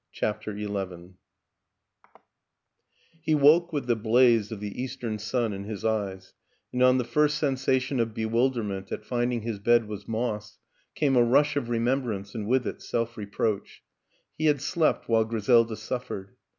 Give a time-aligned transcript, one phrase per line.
[0.11, 1.11] CHAPTER XI
[3.21, 6.33] HE woke with the blaze of the eastern sun in his eyes,
[6.73, 10.57] and on the first sensation of bewilderment at finding his bed was moss,
[10.95, 13.83] came a rush of remembrance and with it self reproach
[14.35, 16.29] he had slept while Griselda suf fered.